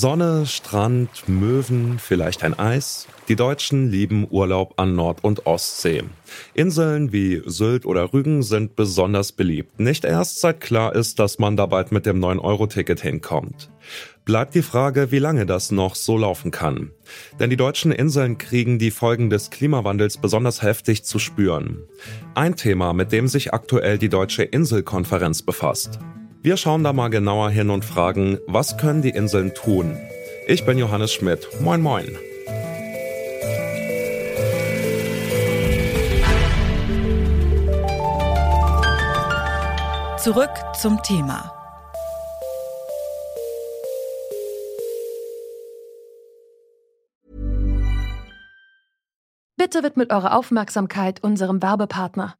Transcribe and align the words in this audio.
Sonne, 0.00 0.46
Strand, 0.46 1.28
Möwen, 1.28 1.98
vielleicht 1.98 2.42
ein 2.42 2.58
Eis. 2.58 3.06
Die 3.28 3.36
Deutschen 3.36 3.90
lieben 3.90 4.26
Urlaub 4.30 4.72
an 4.78 4.94
Nord- 4.94 5.22
und 5.22 5.44
Ostsee. 5.44 6.04
Inseln 6.54 7.12
wie 7.12 7.42
Sylt 7.44 7.84
oder 7.84 8.10
Rügen 8.14 8.42
sind 8.42 8.76
besonders 8.76 9.32
beliebt. 9.32 9.78
Nicht 9.78 10.06
erst 10.06 10.40
seit 10.40 10.62
klar 10.62 10.94
ist, 10.94 11.18
dass 11.18 11.38
man 11.38 11.54
da 11.54 11.66
bald 11.66 11.92
mit 11.92 12.06
dem 12.06 12.18
9-Euro-Ticket 12.18 13.02
hinkommt. 13.02 13.70
Bleibt 14.24 14.54
die 14.54 14.62
Frage, 14.62 15.10
wie 15.10 15.18
lange 15.18 15.44
das 15.44 15.70
noch 15.70 15.94
so 15.94 16.16
laufen 16.16 16.50
kann. 16.50 16.92
Denn 17.38 17.50
die 17.50 17.58
deutschen 17.58 17.92
Inseln 17.92 18.38
kriegen 18.38 18.78
die 18.78 18.92
Folgen 18.92 19.28
des 19.28 19.50
Klimawandels 19.50 20.16
besonders 20.16 20.62
heftig 20.62 21.04
zu 21.04 21.18
spüren. 21.18 21.82
Ein 22.34 22.56
Thema, 22.56 22.94
mit 22.94 23.12
dem 23.12 23.28
sich 23.28 23.52
aktuell 23.52 23.98
die 23.98 24.08
Deutsche 24.08 24.44
Inselkonferenz 24.44 25.42
befasst. 25.42 25.98
Wir 26.42 26.56
schauen 26.56 26.82
da 26.82 26.94
mal 26.94 27.08
genauer 27.08 27.50
hin 27.50 27.68
und 27.68 27.84
fragen, 27.84 28.38
was 28.46 28.78
können 28.78 29.02
die 29.02 29.10
Inseln 29.10 29.52
tun? 29.54 29.98
Ich 30.46 30.64
bin 30.64 30.78
Johannes 30.78 31.12
Schmidt. 31.12 31.46
Moin 31.60 31.82
moin. 31.82 32.16
Zurück 40.16 40.50
zum 40.80 41.02
Thema. 41.02 41.52
Bitte 49.58 49.82
widmet 49.82 50.10
eure 50.10 50.32
Aufmerksamkeit 50.34 51.22
unserem 51.22 51.60
Werbepartner. 51.60 52.39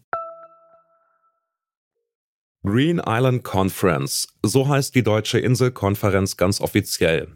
Green 2.63 3.01
Island 3.03 3.43
Conference, 3.43 4.27
so 4.43 4.67
heißt 4.67 4.93
die 4.93 5.01
deutsche 5.01 5.39
Inselkonferenz 5.39 6.37
ganz 6.37 6.61
offiziell. 6.61 7.29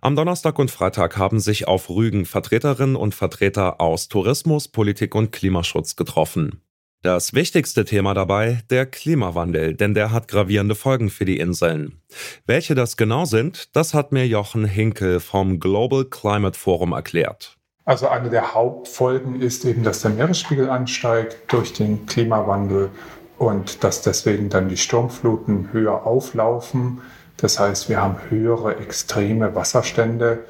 Am 0.00 0.16
Donnerstag 0.16 0.58
und 0.58 0.72
Freitag 0.72 1.16
haben 1.16 1.38
sich 1.38 1.68
auf 1.68 1.88
Rügen 1.88 2.24
Vertreterinnen 2.24 2.96
und 2.96 3.14
Vertreter 3.14 3.80
aus 3.80 4.08
Tourismus, 4.08 4.66
Politik 4.66 5.14
und 5.14 5.30
Klimaschutz 5.30 5.94
getroffen. 5.94 6.62
Das 7.00 7.32
wichtigste 7.32 7.84
Thema 7.84 8.12
dabei, 8.12 8.62
der 8.70 8.86
Klimawandel, 8.86 9.74
denn 9.74 9.94
der 9.94 10.10
hat 10.10 10.26
gravierende 10.26 10.74
Folgen 10.74 11.10
für 11.10 11.26
die 11.26 11.38
Inseln. 11.38 12.02
Welche 12.46 12.74
das 12.74 12.96
genau 12.96 13.24
sind, 13.24 13.76
das 13.76 13.94
hat 13.94 14.10
mir 14.10 14.26
Jochen 14.26 14.64
Hinkel 14.64 15.20
vom 15.20 15.60
Global 15.60 16.06
Climate 16.06 16.58
Forum 16.58 16.90
erklärt. 16.90 17.56
Also 17.84 18.08
eine 18.08 18.30
der 18.30 18.52
Hauptfolgen 18.52 19.40
ist 19.40 19.64
eben, 19.64 19.84
dass 19.84 20.02
der 20.02 20.10
Meeresspiegel 20.10 20.68
ansteigt 20.68 21.36
durch 21.52 21.72
den 21.72 22.04
Klimawandel 22.06 22.90
und 23.42 23.82
dass 23.82 24.02
deswegen 24.02 24.48
dann 24.48 24.68
die 24.68 24.76
Sturmfluten 24.76 25.72
höher 25.72 26.06
auflaufen. 26.06 27.00
Das 27.38 27.58
heißt, 27.58 27.88
wir 27.88 28.00
haben 28.00 28.16
höhere 28.30 28.76
extreme 28.76 29.54
Wasserstände 29.54 30.44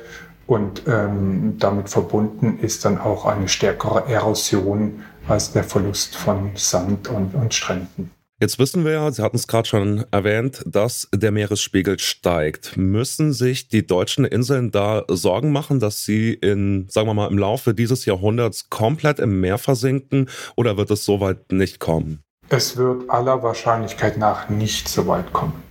und 0.47 0.83
ähm, 0.87 1.57
damit 1.59 1.89
verbunden 1.89 2.59
ist 2.61 2.85
dann 2.85 2.99
auch 2.99 3.25
eine 3.25 3.49
stärkere 3.49 4.07
Erosion 4.09 5.03
als 5.27 5.53
der 5.53 5.65
Verlust 5.65 6.17
von 6.17 6.51
Sand 6.55 7.09
und, 7.09 7.35
und 7.35 7.55
Stränden. 7.55 8.11
Jetzt 8.43 8.59
wissen 8.59 8.85
wir 8.85 8.93
ja, 8.93 9.11
Sie 9.11 9.23
hatten 9.23 9.37
es 9.37 9.47
gerade 9.47 9.69
schon 9.69 10.05
erwähnt, 10.11 10.63
dass 10.67 11.09
der 11.15 11.31
Meeresspiegel 11.31 11.99
steigt. 12.01 12.77
Müssen 12.77 13.33
sich 13.33 13.69
die 13.69 13.87
deutschen 13.87 14.25
Inseln 14.25 14.71
da 14.73 15.05
Sorgen 15.09 15.53
machen, 15.53 15.79
dass 15.81 16.05
sie 16.05 16.35
in, 16.35 16.89
sagen 16.91 17.07
wir 17.07 17.15
mal, 17.15 17.31
im 17.31 17.39
Laufe 17.39 17.73
dieses 17.73 18.05
Jahrhunderts 18.05 18.69
komplett 18.69 19.21
im 19.21 19.41
Meer 19.41 19.59
versinken 19.59 20.29
oder 20.57 20.77
wird 20.77 20.91
es 20.91 21.05
soweit 21.05 21.53
nicht 21.53 21.79
kommen? 21.79 22.25
Es 22.55 22.77
wird 22.77 23.09
aller 23.09 23.43
Wahrscheinlichkeit 23.43 24.19
nach 24.19 24.51
nicht 24.51 24.87
so 24.87 25.07
weit 25.07 25.33
kommen. 25.33 25.63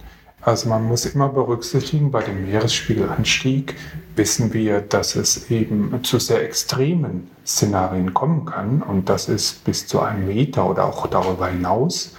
Also 0.42 0.68
man 0.68 0.84
muss 0.84 1.06
immer 1.06 1.30
berücksichtigen, 1.30 2.10
bei 2.10 2.24
dem 2.24 2.48
Meeresspiegelanstieg 2.48 3.76
wissen 4.16 4.52
wir, 4.52 4.82
dass 4.82 5.16
es 5.16 5.52
eben 5.52 6.04
zu 6.04 6.18
sehr 6.18 6.44
extremen 6.44 7.30
Szenarien 7.46 8.16
kommen 8.16 8.46
kann 8.46 8.82
und 8.82 9.10
das 9.10 9.30
ist 9.30 9.64
bis 9.64 9.86
zu 9.86 10.00
einem 10.00 10.26
Meter 10.26 10.68
oder 10.68 10.86
auch 10.86 11.06
darüber 11.06 11.50
hinaus. 11.50 12.16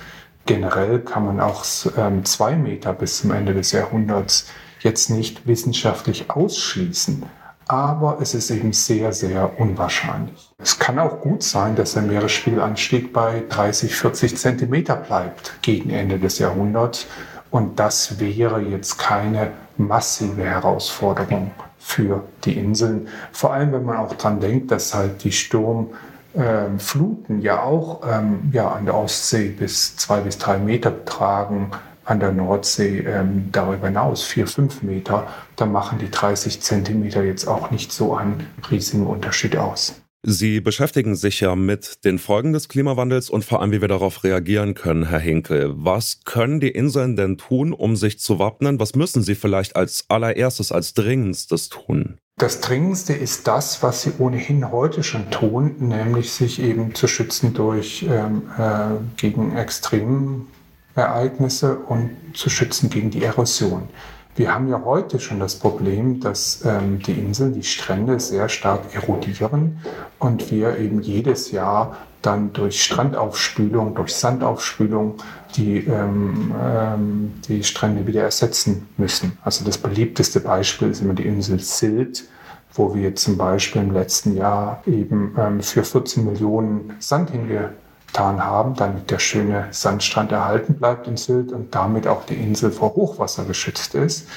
Generell 0.46 1.00
kann 1.00 1.26
man 1.26 1.40
auch 1.40 1.64
ähm, 1.96 2.24
zwei 2.24 2.54
Meter 2.54 2.92
bis 2.92 3.18
zum 3.18 3.32
Ende 3.32 3.54
des 3.54 3.72
Jahrhunderts 3.72 4.46
jetzt 4.78 5.10
nicht 5.10 5.44
wissenschaftlich 5.48 6.30
ausschließen 6.30 7.24
aber 7.72 8.18
es 8.20 8.34
ist 8.34 8.50
eben 8.50 8.74
sehr, 8.74 9.14
sehr 9.14 9.58
unwahrscheinlich. 9.58 10.52
Es 10.58 10.78
kann 10.78 10.98
auch 10.98 11.22
gut 11.22 11.42
sein, 11.42 11.74
dass 11.74 11.94
der 11.94 12.02
Meeresspiegelanstieg 12.02 13.14
bei 13.14 13.44
30, 13.48 13.94
40 13.94 14.36
Zentimeter 14.36 14.94
bleibt 14.94 15.54
gegen 15.62 15.88
Ende 15.88 16.18
des 16.18 16.38
Jahrhunderts. 16.38 17.06
Und 17.50 17.80
das 17.80 18.20
wäre 18.20 18.60
jetzt 18.60 18.98
keine 18.98 19.52
massive 19.78 20.44
Herausforderung 20.44 21.52
für 21.78 22.24
die 22.44 22.58
Inseln. 22.58 23.08
Vor 23.32 23.54
allem, 23.54 23.72
wenn 23.72 23.86
man 23.86 23.96
auch 23.96 24.12
daran 24.12 24.40
denkt, 24.40 24.70
dass 24.70 24.92
halt 24.92 25.24
die 25.24 25.32
Sturmfluten 25.32 27.40
äh, 27.40 27.42
ja 27.42 27.62
auch 27.62 28.02
ähm, 28.06 28.50
ja, 28.52 28.68
an 28.68 28.84
der 28.84 28.96
Ostsee 28.96 29.48
bis 29.48 29.96
zwei 29.96 30.20
bis 30.20 30.36
drei 30.36 30.58
Meter 30.58 30.90
betragen 30.90 31.70
an 32.04 32.20
der 32.20 32.32
Nordsee 32.32 33.00
ähm, 33.00 33.48
darüber 33.52 33.86
hinaus, 33.86 34.22
vier, 34.22 34.46
fünf 34.46 34.82
Meter, 34.82 35.28
da 35.56 35.66
machen 35.66 35.98
die 35.98 36.10
30 36.10 36.60
Zentimeter 36.60 37.22
jetzt 37.22 37.46
auch 37.46 37.70
nicht 37.70 37.92
so 37.92 38.14
einen 38.14 38.46
riesigen 38.70 39.06
Unterschied 39.06 39.56
aus. 39.56 39.94
Sie 40.24 40.60
beschäftigen 40.60 41.16
sich 41.16 41.40
ja 41.40 41.56
mit 41.56 42.04
den 42.04 42.20
Folgen 42.20 42.52
des 42.52 42.68
Klimawandels 42.68 43.28
und 43.28 43.44
vor 43.44 43.60
allem, 43.60 43.72
wie 43.72 43.80
wir 43.80 43.88
darauf 43.88 44.22
reagieren 44.22 44.74
können, 44.74 45.08
Herr 45.08 45.18
Hinkel. 45.18 45.72
Was 45.74 46.20
können 46.24 46.60
die 46.60 46.70
Inseln 46.70 47.16
denn 47.16 47.38
tun, 47.38 47.72
um 47.72 47.96
sich 47.96 48.20
zu 48.20 48.38
wappnen? 48.38 48.78
Was 48.78 48.94
müssen 48.94 49.24
sie 49.24 49.34
vielleicht 49.34 49.74
als 49.74 50.04
allererstes, 50.06 50.70
als 50.70 50.94
dringendstes 50.94 51.70
tun? 51.70 52.18
Das 52.38 52.60
Dringendste 52.60 53.14
ist 53.14 53.48
das, 53.48 53.82
was 53.82 54.02
sie 54.02 54.12
ohnehin 54.18 54.70
heute 54.70 55.02
schon 55.02 55.28
tun, 55.30 55.74
nämlich 55.80 56.30
sich 56.30 56.62
eben 56.62 56.94
zu 56.94 57.08
schützen 57.08 57.52
durch 57.52 58.06
ähm, 58.08 58.42
äh, 58.56 58.94
gegen 59.16 59.56
extremen 59.56 60.46
Ereignisse 60.94 61.76
und 61.78 62.10
zu 62.34 62.50
schützen 62.50 62.90
gegen 62.90 63.10
die 63.10 63.24
Erosion. 63.24 63.88
Wir 64.34 64.54
haben 64.54 64.68
ja 64.68 64.82
heute 64.84 65.20
schon 65.20 65.40
das 65.40 65.56
Problem, 65.56 66.20
dass 66.20 66.64
ähm, 66.64 67.00
die 67.00 67.12
Inseln, 67.12 67.52
die 67.52 67.62
Strände 67.62 68.18
sehr 68.18 68.48
stark 68.48 68.94
erodieren 68.94 69.80
und 70.18 70.50
wir 70.50 70.78
eben 70.78 71.02
jedes 71.02 71.50
Jahr 71.50 71.98
dann 72.22 72.52
durch 72.52 72.82
Strandaufspülung, 72.82 73.94
durch 73.94 74.14
Sandaufspülung 74.14 75.16
die, 75.56 75.78
ähm, 75.78 76.54
ähm, 76.58 77.32
die 77.46 77.62
Strände 77.62 78.06
wieder 78.06 78.22
ersetzen 78.22 78.88
müssen. 78.96 79.36
Also 79.42 79.64
das 79.66 79.76
beliebteste 79.76 80.40
Beispiel 80.40 80.88
ist 80.90 81.02
immer 81.02 81.14
die 81.14 81.26
Insel 81.26 81.58
Sylt, 81.58 82.24
wo 82.72 82.94
wir 82.94 83.14
zum 83.16 83.36
Beispiel 83.36 83.82
im 83.82 83.92
letzten 83.92 84.34
Jahr 84.34 84.82
eben 84.86 85.34
ähm, 85.38 85.60
für 85.60 85.84
14 85.84 86.24
Millionen 86.24 86.94
Sand 87.00 87.30
hinge 87.30 87.74
getan 88.12 88.44
haben, 88.44 88.74
damit 88.74 89.10
der 89.10 89.18
schöne 89.18 89.68
Sandstrand 89.70 90.32
erhalten 90.32 90.74
bleibt 90.74 91.06
in 91.06 91.16
Sylt 91.16 91.50
und 91.50 91.74
damit 91.74 92.06
auch 92.06 92.26
die 92.26 92.34
Insel 92.34 92.70
vor 92.70 92.94
Hochwasser 92.94 93.44
geschützt 93.44 93.94
ist. 93.94 94.28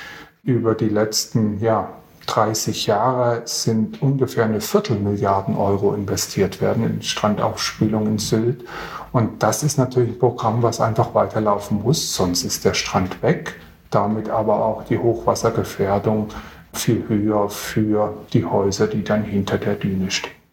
Über 0.44 0.75
die 0.75 0.88
letzten 0.88 1.60
ja, 1.60 1.89
30 2.27 2.88
Jahre 2.88 3.42
sind 3.45 4.01
ungefähr 4.01 4.45
eine 4.45 4.62
Viertelmilliarden 4.62 5.57
Euro 5.57 5.94
investiert 5.94 6.62
werden 6.62 6.86
in 6.86 7.01
Strandaufspülung 7.01 8.07
in 8.07 8.18
Sylt. 8.18 8.63
Und 9.12 9.44
das 9.44 9.62
ist 9.62 9.78
natürlich 9.78 10.12
ein 10.12 10.19
Programm, 10.19 10.63
was 10.63 10.80
einfach 10.80 11.13
weiterlaufen 11.13 11.83
muss, 11.83 12.16
sonst 12.16 12.44
ist 12.44 12.63
der 12.63 12.74
Strand 12.74 13.21
weg. 13.21 13.60
Damit 13.92 14.30
aber 14.30 14.66
auch 14.66 14.86
die 14.86 14.98
Hochwassergefährdung 14.98 16.30
viel 16.74 17.06
höher 17.07 17.50
für 17.50 18.13
die 18.33 18.45
Häuser, 18.45 18.88
die 18.88 19.04
dann 19.04 19.24
hinter 19.24 19.57
der 19.57 19.75
Düne 19.75 20.12
stehen. 20.12 20.44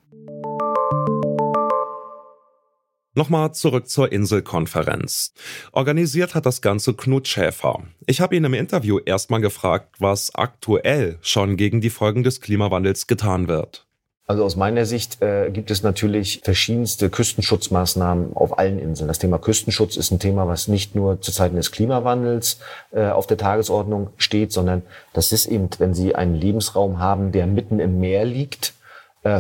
Nochmal 3.15 3.53
zurück 3.53 3.91
zur 3.91 4.11
Inselkonferenz. 4.11 5.35
Organisiert 5.73 6.35
hat 6.35 6.47
das 6.47 6.63
Ganze 6.63 6.95
Knut 6.95 7.29
Schäfer. 7.29 7.83
Ich 8.07 8.23
habe 8.23 8.35
ihn 8.37 8.45
im 8.45 8.55
Interview 8.55 9.01
erstmal 9.05 9.43
gefragt, 9.43 9.97
was 9.99 10.35
aktuell 10.35 11.19
schon 11.21 11.59
gegen 11.59 11.83
die 11.83 11.91
Folgen 11.91 12.23
des 12.23 12.41
Klimawandels 12.41 13.07
getan 13.07 13.49
wird. 13.49 13.87
Also 14.27 14.45
aus 14.45 14.57
meiner 14.57 14.87
Sicht 14.87 15.21
äh, 15.21 15.51
gibt 15.51 15.71
es 15.71 15.83
natürlich 15.83 16.41
verschiedenste 16.43 17.11
Küstenschutzmaßnahmen 17.11 18.35
auf 18.35 18.59
allen 18.59 18.79
Inseln. 18.79 19.09
Das 19.09 19.19
Thema 19.19 19.39
Küstenschutz 19.39 19.97
ist 19.97 20.11
ein 20.11 20.19
Thema, 20.19 20.49
was 20.49 20.69
nicht 20.69 20.95
nur 20.95 21.21
zu 21.21 21.33
Zeiten 21.33 21.57
des 21.57 21.71
Klimawandels 21.71 22.61
äh, 22.93 23.09
auf 23.09 23.27
der 23.27 23.37
Tagesordnung 23.37 24.09
steht, 24.17 24.53
sondern 24.53 24.83
das 25.13 25.33
ist 25.33 25.45
eben, 25.45 25.69
wenn 25.77 25.93
Sie 25.93 26.15
einen 26.15 26.35
Lebensraum 26.35 26.99
haben, 26.99 27.31
der 27.31 27.47
mitten 27.47 27.79
im 27.79 28.01
Meer 28.01 28.25
liegt, 28.25 28.73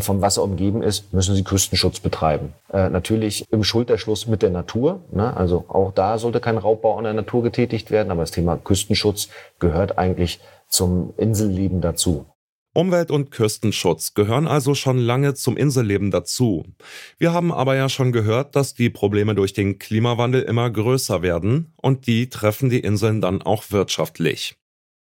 vom 0.00 0.22
Wasser 0.22 0.42
umgeben 0.42 0.82
ist, 0.82 1.12
müssen 1.12 1.34
sie 1.34 1.44
Küstenschutz 1.44 2.00
betreiben. 2.00 2.52
Äh, 2.72 2.88
natürlich 2.88 3.44
im 3.50 3.64
Schulterschluss 3.64 4.26
mit 4.26 4.42
der 4.42 4.50
Natur. 4.50 5.00
Ne? 5.10 5.36
Also 5.36 5.64
auch 5.68 5.92
da 5.92 6.18
sollte 6.18 6.40
kein 6.40 6.58
Raubbau 6.58 6.96
an 6.96 7.04
der 7.04 7.14
Natur 7.14 7.42
getätigt 7.42 7.90
werden, 7.90 8.10
aber 8.10 8.22
das 8.22 8.30
Thema 8.30 8.56
Küstenschutz 8.56 9.28
gehört 9.58 9.98
eigentlich 9.98 10.40
zum 10.68 11.12
Inselleben 11.16 11.80
dazu. 11.80 12.26
Umwelt- 12.74 13.10
und 13.10 13.30
Küstenschutz 13.30 14.14
gehören 14.14 14.46
also 14.46 14.74
schon 14.74 14.96
lange 14.96 15.34
zum 15.34 15.58
Inselleben 15.58 16.10
dazu. 16.10 16.64
Wir 17.18 17.32
haben 17.32 17.52
aber 17.52 17.76
ja 17.76 17.90
schon 17.90 18.12
gehört, 18.12 18.56
dass 18.56 18.72
die 18.72 18.88
Probleme 18.88 19.34
durch 19.34 19.52
den 19.52 19.78
Klimawandel 19.78 20.42
immer 20.42 20.70
größer 20.70 21.20
werden 21.20 21.74
und 21.76 22.06
die 22.06 22.30
treffen 22.30 22.70
die 22.70 22.80
Inseln 22.80 23.20
dann 23.20 23.42
auch 23.42 23.64
wirtschaftlich. 23.70 24.56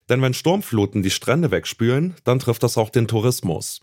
Denn 0.09 0.21
wenn 0.21 0.33
Sturmfluten 0.33 1.01
die 1.01 1.09
Strände 1.09 1.51
wegspülen, 1.51 2.15
dann 2.25 2.39
trifft 2.39 2.63
das 2.63 2.77
auch 2.77 2.89
den 2.89 3.07
Tourismus. 3.07 3.79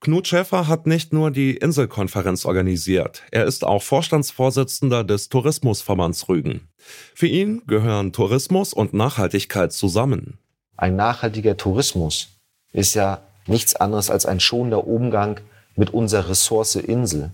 Knut 0.00 0.28
Schäfer 0.28 0.68
hat 0.68 0.86
nicht 0.86 1.12
nur 1.12 1.30
die 1.30 1.56
Inselkonferenz 1.56 2.44
organisiert, 2.44 3.22
er 3.30 3.44
ist 3.44 3.64
auch 3.64 3.82
Vorstandsvorsitzender 3.82 5.04
des 5.04 5.28
Tourismusverbands 5.28 6.28
Rügen. 6.28 6.68
Für 7.14 7.26
ihn 7.26 7.62
gehören 7.66 8.12
Tourismus 8.12 8.72
und 8.72 8.94
Nachhaltigkeit 8.94 9.72
zusammen. 9.72 10.38
Ein 10.76 10.96
nachhaltiger 10.96 11.56
Tourismus 11.56 12.28
ist 12.72 12.94
ja 12.94 13.22
nichts 13.46 13.76
anderes 13.76 14.10
als 14.10 14.26
ein 14.26 14.40
schonender 14.40 14.86
Umgang 14.86 15.40
mit 15.76 15.90
unserer 15.90 16.28
Ressource 16.28 16.76
Insel. 16.76 17.32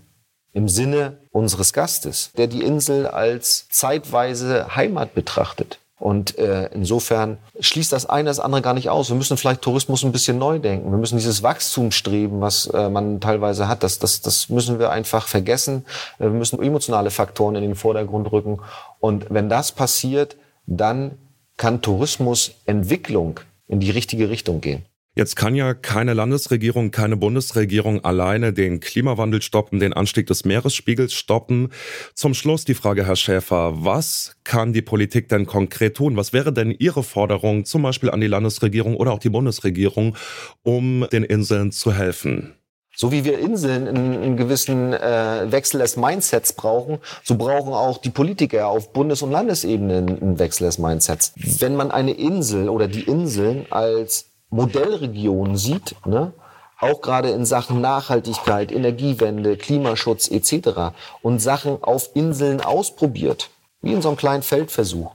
Im 0.53 0.67
Sinne 0.67 1.17
unseres 1.31 1.71
Gastes, 1.71 2.31
der 2.37 2.47
die 2.47 2.61
Insel 2.61 3.07
als 3.07 3.67
zeitweise 3.69 4.75
Heimat 4.75 5.13
betrachtet. 5.13 5.79
Und 6.01 6.39
äh, 6.39 6.67
insofern 6.73 7.37
schließt 7.59 7.91
das 7.91 8.07
eine 8.07 8.27
das 8.27 8.39
andere 8.39 8.63
gar 8.63 8.73
nicht 8.73 8.89
aus. 8.89 9.09
Wir 9.09 9.15
müssen 9.15 9.37
vielleicht 9.37 9.61
Tourismus 9.61 10.03
ein 10.03 10.11
bisschen 10.11 10.39
neu 10.39 10.57
denken. 10.57 10.89
Wir 10.89 10.97
müssen 10.97 11.17
dieses 11.17 11.43
Wachstumsstreben, 11.43 12.41
was 12.41 12.65
äh, 12.65 12.89
man 12.89 13.19
teilweise 13.19 13.67
hat, 13.67 13.83
das, 13.83 13.99
das, 13.99 14.19
das 14.19 14.49
müssen 14.49 14.79
wir 14.79 14.89
einfach 14.89 15.27
vergessen. 15.27 15.85
Äh, 16.17 16.23
wir 16.23 16.29
müssen 16.31 16.59
emotionale 16.59 17.11
Faktoren 17.11 17.53
in 17.53 17.61
den 17.61 17.75
Vordergrund 17.75 18.31
rücken. 18.31 18.61
Und 18.99 19.27
wenn 19.29 19.47
das 19.47 19.73
passiert, 19.73 20.37
dann 20.65 21.19
kann 21.57 21.83
Tourismusentwicklung 21.83 23.39
in 23.67 23.79
die 23.79 23.91
richtige 23.91 24.31
Richtung 24.31 24.59
gehen. 24.59 24.83
Jetzt 25.13 25.35
kann 25.35 25.55
ja 25.55 25.73
keine 25.73 26.13
Landesregierung, 26.13 26.91
keine 26.91 27.17
Bundesregierung 27.17 28.05
alleine 28.05 28.53
den 28.53 28.79
Klimawandel 28.79 29.41
stoppen, 29.41 29.81
den 29.81 29.91
Anstieg 29.91 30.27
des 30.27 30.45
Meeresspiegels 30.45 31.13
stoppen. 31.13 31.67
Zum 32.13 32.33
Schluss 32.33 32.63
die 32.63 32.75
Frage, 32.75 33.05
Herr 33.05 33.17
Schäfer, 33.17 33.83
was 33.83 34.37
kann 34.45 34.71
die 34.71 34.81
Politik 34.81 35.27
denn 35.27 35.45
konkret 35.45 35.97
tun? 35.97 36.15
Was 36.15 36.31
wäre 36.31 36.53
denn 36.53 36.71
Ihre 36.71 37.03
Forderung 37.03 37.65
zum 37.65 37.81
Beispiel 37.81 38.09
an 38.09 38.21
die 38.21 38.27
Landesregierung 38.27 38.95
oder 38.95 39.11
auch 39.11 39.19
die 39.19 39.29
Bundesregierung, 39.29 40.15
um 40.63 41.05
den 41.11 41.25
Inseln 41.25 41.73
zu 41.73 41.93
helfen? 41.93 42.55
So 42.95 43.11
wie 43.11 43.25
wir 43.25 43.39
Inseln 43.39 43.89
einen 43.89 44.37
gewissen 44.37 44.93
äh, 44.93 45.51
Wechsel 45.51 45.81
des 45.81 45.97
Mindsets 45.97 46.53
brauchen, 46.53 46.99
so 47.23 47.35
brauchen 47.35 47.73
auch 47.73 47.97
die 47.97 48.09
Politiker 48.09 48.67
auf 48.67 48.93
Bundes- 48.93 49.21
und 49.21 49.31
Landesebene 49.31 49.97
einen 49.97 50.39
Wechsel 50.39 50.67
des 50.67 50.77
Mindsets. 50.77 51.33
Wenn 51.35 51.75
man 51.75 51.91
eine 51.91 52.11
Insel 52.11 52.69
oder 52.69 52.87
die 52.87 53.03
Inseln 53.03 53.65
als 53.69 54.30
Modellregion 54.51 55.57
sieht, 55.57 55.95
ne, 56.05 56.33
auch 56.79 57.01
gerade 57.01 57.29
in 57.29 57.45
Sachen 57.45 57.81
Nachhaltigkeit, 57.81 58.71
Energiewende, 58.71 59.57
Klimaschutz 59.57 60.29
etc. 60.29 60.93
und 61.21 61.39
Sachen 61.39 61.83
auf 61.83 62.09
Inseln 62.15 62.61
ausprobiert, 62.61 63.49
wie 63.81 63.93
in 63.93 64.01
so 64.01 64.09
einem 64.09 64.17
kleinen 64.17 64.43
Feldversuch, 64.43 65.11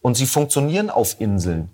und 0.00 0.16
sie 0.16 0.26
funktionieren 0.26 0.90
auf 0.90 1.20
Inseln, 1.20 1.70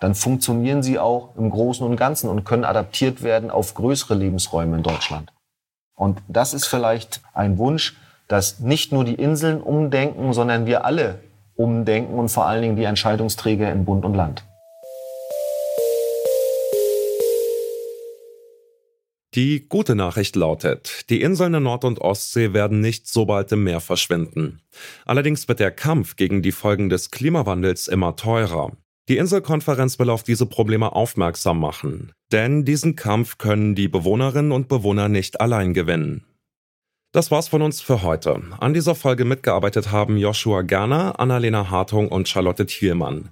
dann 0.00 0.14
funktionieren 0.14 0.82
sie 0.82 0.98
auch 0.98 1.36
im 1.36 1.50
Großen 1.50 1.86
und 1.86 1.96
Ganzen 1.96 2.28
und 2.28 2.44
können 2.44 2.64
adaptiert 2.64 3.22
werden 3.22 3.50
auf 3.50 3.74
größere 3.74 4.14
Lebensräume 4.14 4.76
in 4.76 4.82
Deutschland. 4.82 5.32
Und 5.94 6.20
das 6.28 6.54
ist 6.54 6.66
vielleicht 6.66 7.20
ein 7.34 7.58
Wunsch, 7.58 7.96
dass 8.28 8.60
nicht 8.60 8.92
nur 8.92 9.04
die 9.04 9.14
Inseln 9.14 9.60
umdenken, 9.60 10.32
sondern 10.32 10.66
wir 10.66 10.84
alle 10.84 11.20
umdenken 11.56 12.18
und 12.18 12.28
vor 12.28 12.46
allen 12.46 12.62
Dingen 12.62 12.76
die 12.76 12.84
Entscheidungsträger 12.84 13.72
in 13.72 13.84
Bund 13.84 14.04
und 14.04 14.14
Land. 14.14 14.44
Die 19.34 19.68
gute 19.68 19.94
Nachricht 19.94 20.36
lautet, 20.36 21.10
die 21.10 21.20
Inseln 21.20 21.52
in 21.52 21.62
Nord- 21.62 21.84
und 21.84 22.00
Ostsee 22.00 22.54
werden 22.54 22.80
nicht 22.80 23.06
so 23.06 23.26
bald 23.26 23.52
im 23.52 23.62
Meer 23.62 23.80
verschwinden. 23.80 24.62
Allerdings 25.04 25.48
wird 25.48 25.60
der 25.60 25.70
Kampf 25.70 26.16
gegen 26.16 26.40
die 26.40 26.52
Folgen 26.52 26.88
des 26.88 27.10
Klimawandels 27.10 27.88
immer 27.88 28.16
teurer. 28.16 28.72
Die 29.08 29.18
Inselkonferenz 29.18 29.98
will 29.98 30.08
auf 30.08 30.22
diese 30.22 30.46
Probleme 30.46 30.92
aufmerksam 30.92 31.60
machen, 31.60 32.12
denn 32.32 32.64
diesen 32.64 32.96
Kampf 32.96 33.36
können 33.36 33.74
die 33.74 33.88
Bewohnerinnen 33.88 34.52
und 34.52 34.68
Bewohner 34.68 35.08
nicht 35.08 35.40
allein 35.40 35.74
gewinnen. 35.74 36.24
Das 37.12 37.30
war's 37.30 37.48
von 37.48 37.62
uns 37.62 37.80
für 37.80 38.02
heute. 38.02 38.38
An 38.60 38.74
dieser 38.74 38.94
Folge 38.94 39.24
mitgearbeitet 39.24 39.90
haben 39.90 40.18
Joshua 40.18 40.60
Gerner, 40.60 41.18
Annalena 41.18 41.70
Hartung 41.70 42.08
und 42.08 42.28
Charlotte 42.28 42.66
Thielmann. 42.66 43.30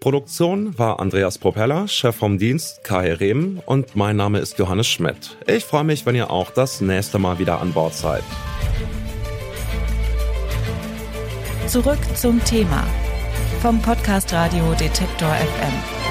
Produktion 0.00 0.76
war 0.76 0.98
Andreas 0.98 1.38
Propeller, 1.38 1.86
Chef 1.86 2.16
vom 2.16 2.38
Dienst 2.38 2.82
Kai 2.82 3.12
Rehm 3.12 3.62
und 3.64 3.94
mein 3.94 4.16
Name 4.16 4.40
ist 4.40 4.58
Johannes 4.58 4.88
Schmidt. 4.88 5.36
Ich 5.46 5.64
freue 5.64 5.84
mich, 5.84 6.04
wenn 6.04 6.16
ihr 6.16 6.32
auch 6.32 6.50
das 6.50 6.80
nächste 6.80 7.20
Mal 7.20 7.38
wieder 7.38 7.60
an 7.60 7.72
Bord 7.72 7.94
seid. 7.94 8.24
Zurück 11.68 12.00
zum 12.16 12.42
Thema 12.44 12.84
vom 13.60 13.80
Podcast 13.80 14.32
Radio 14.32 14.74
Detektor 14.74 15.28
FM. 15.28 16.01